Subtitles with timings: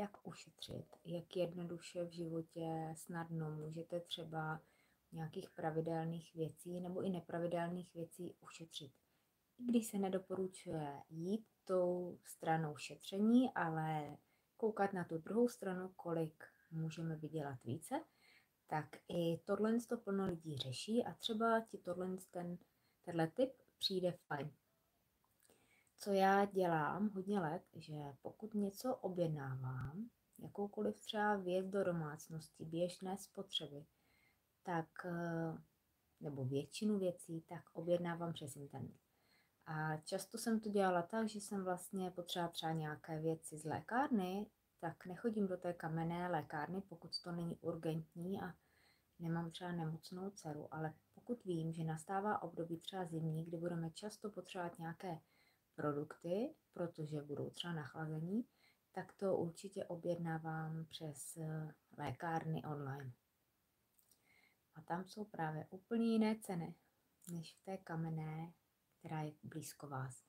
[0.00, 4.60] jak ušetřit, jak jednoduše v životě snadno můžete třeba
[5.12, 8.92] nějakých pravidelných věcí nebo i nepravidelných věcí ušetřit.
[9.58, 14.16] I když se nedoporučuje jít tou stranou šetření, ale
[14.56, 18.04] koukat na tu druhou stranu, kolik můžeme vydělat více,
[18.66, 22.58] tak i tohle to plno lidí řeší a třeba ti tohle ten,
[23.04, 24.50] tenhle typ přijde fajn.
[26.02, 33.18] Co já dělám hodně let, že pokud něco objednávám, jakoukoliv třeba věc do domácnosti, běžné
[33.18, 33.84] spotřeby,
[34.62, 35.58] tak, eh,
[36.20, 39.00] nebo většinu věcí, tak objednávám přes internet.
[39.66, 44.46] A často jsem to dělala tak, že jsem vlastně potřebovala třeba nějaké věci z lékárny,
[44.78, 48.54] tak nechodím do té kamenné lékárny, pokud to není urgentní a
[49.18, 54.30] nemám třeba nemocnou dceru, ale pokud vím, že nastává období třeba zimní, kdy budeme často
[54.30, 55.20] potřebovat nějaké
[55.80, 58.44] produkty, protože budou třeba nachlazení,
[58.92, 63.12] tak to určitě objednávám přes eh, lékárny online.
[64.74, 66.74] A tam jsou právě úplně jiné ceny,
[67.32, 68.52] než v té kamenné,
[68.98, 70.22] která je blízko vás.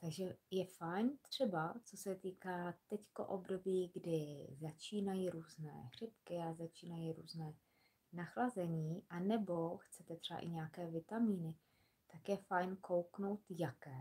[0.00, 7.12] Takže je fajn třeba, co se týká teďko období, kdy začínají různé chřipky a začínají
[7.12, 7.54] různé
[8.12, 11.54] nachlazení, a nebo chcete třeba i nějaké vitamíny,
[12.12, 14.00] tak je fajn kouknout, jaké.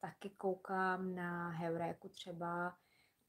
[0.00, 2.76] Taky koukám na heuréku třeba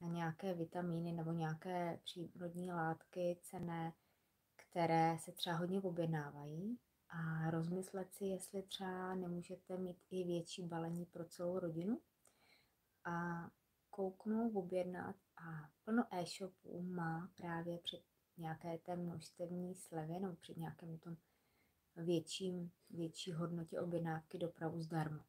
[0.00, 3.92] na nějaké vitamíny nebo nějaké přírodní látky cené,
[4.56, 11.06] které se třeba hodně objednávají a rozmyslet si, jestli třeba nemůžete mít i větší balení
[11.06, 12.00] pro celou rodinu
[13.04, 13.48] a
[13.90, 18.02] kouknout, objednat a plno e-shopů má právě před
[18.38, 21.16] nějaké té množstevní slevy nebo při nějakém tom
[21.96, 25.26] větším, větší hodnotě objednávky dopravu zdarma.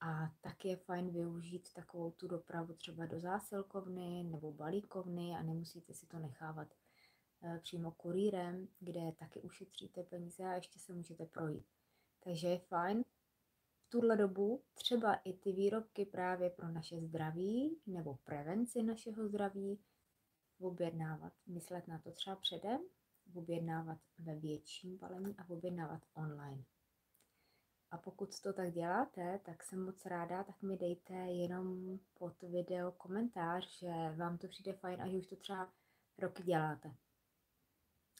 [0.00, 5.94] A tak je fajn využít takovou tu dopravu třeba do zásilkovny nebo balíkovny a nemusíte
[5.94, 6.68] si to nechávat
[7.42, 11.66] eh, přímo kurýrem, kde taky ušetříte peníze a ještě se můžete projít.
[12.20, 13.04] Takže je fajn
[13.78, 19.80] v tuhle dobu třeba i ty výrobky právě pro naše zdraví nebo prevenci našeho zdraví
[20.60, 22.80] objednávat, myslet na to třeba předem,
[23.34, 26.64] objednávat ve větším balení a objednávat online.
[27.90, 32.92] A pokud to tak děláte, tak jsem moc ráda, tak mi dejte jenom pod video
[32.92, 35.72] komentář, že vám to přijde fajn a že už to třeba
[36.18, 36.94] roky děláte.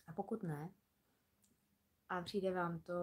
[0.07, 0.71] A pokud ne,
[2.09, 2.95] a přijde vám to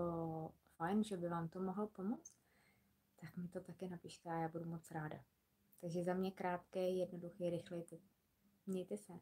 [0.77, 2.33] fajn, že by vám to mohlo pomoct,
[3.21, 5.23] tak mi to také napište a já budu moc ráda.
[5.81, 7.83] Takže za mě krátké, jednoduché, rychlé
[8.65, 9.13] Mějte se.